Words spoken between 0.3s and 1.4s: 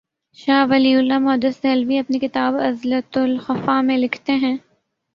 شاہ Wali اللہ